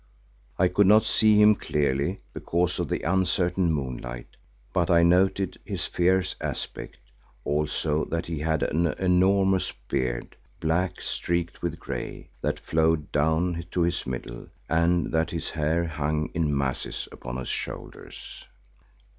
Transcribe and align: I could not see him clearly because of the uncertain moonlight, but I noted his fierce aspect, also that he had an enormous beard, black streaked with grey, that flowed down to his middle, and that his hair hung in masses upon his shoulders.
I 0.57 0.67
could 0.67 0.87
not 0.87 1.03
see 1.03 1.39
him 1.39 1.53
clearly 1.53 2.21
because 2.33 2.79
of 2.79 2.89
the 2.89 3.03
uncertain 3.03 3.71
moonlight, 3.71 4.35
but 4.73 4.89
I 4.89 5.03
noted 5.03 5.59
his 5.63 5.85
fierce 5.85 6.35
aspect, 6.41 6.97
also 7.45 8.05
that 8.05 8.25
he 8.25 8.39
had 8.39 8.63
an 8.63 8.87
enormous 8.97 9.71
beard, 9.89 10.35
black 10.59 11.01
streaked 11.01 11.61
with 11.61 11.79
grey, 11.79 12.29
that 12.41 12.57
flowed 12.59 13.11
down 13.11 13.63
to 13.69 13.81
his 13.83 14.07
middle, 14.07 14.47
and 14.67 15.11
that 15.11 15.29
his 15.29 15.51
hair 15.51 15.85
hung 15.85 16.31
in 16.33 16.57
masses 16.57 17.07
upon 17.11 17.37
his 17.37 17.49
shoulders. 17.49 18.47